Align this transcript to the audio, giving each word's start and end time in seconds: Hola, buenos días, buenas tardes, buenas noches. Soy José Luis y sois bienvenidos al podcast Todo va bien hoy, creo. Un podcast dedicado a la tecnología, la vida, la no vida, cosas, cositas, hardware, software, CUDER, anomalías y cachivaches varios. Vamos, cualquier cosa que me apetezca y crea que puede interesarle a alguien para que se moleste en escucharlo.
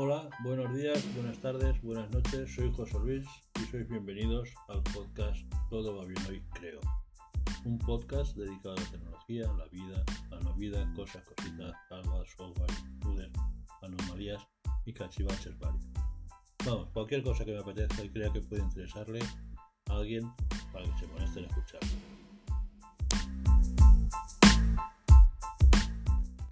Hola, 0.00 0.30
buenos 0.44 0.72
días, 0.76 1.04
buenas 1.16 1.38
tardes, 1.38 1.82
buenas 1.82 2.08
noches. 2.12 2.54
Soy 2.54 2.72
José 2.72 2.96
Luis 3.00 3.26
y 3.60 3.64
sois 3.64 3.88
bienvenidos 3.88 4.48
al 4.68 4.80
podcast 4.94 5.44
Todo 5.70 5.96
va 5.96 6.04
bien 6.04 6.24
hoy, 6.28 6.40
creo. 6.52 6.78
Un 7.64 7.80
podcast 7.80 8.36
dedicado 8.36 8.76
a 8.76 8.80
la 8.80 8.90
tecnología, 8.92 9.52
la 9.54 9.64
vida, 9.72 10.04
la 10.30 10.38
no 10.38 10.54
vida, 10.54 10.88
cosas, 10.94 11.24
cositas, 11.24 11.74
hardware, 11.88 12.28
software, 12.28 12.70
CUDER, 13.02 13.32
anomalías 13.82 14.40
y 14.86 14.92
cachivaches 14.92 15.58
varios. 15.58 15.84
Vamos, 16.64 16.90
cualquier 16.90 17.24
cosa 17.24 17.44
que 17.44 17.54
me 17.54 17.58
apetezca 17.58 18.04
y 18.04 18.10
crea 18.10 18.32
que 18.32 18.40
puede 18.42 18.62
interesarle 18.62 19.18
a 19.86 19.96
alguien 19.96 20.32
para 20.72 20.84
que 20.84 20.96
se 20.96 21.08
moleste 21.08 21.40
en 21.40 21.46
escucharlo. 21.46 21.97